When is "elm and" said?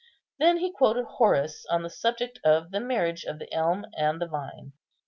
3.53-4.19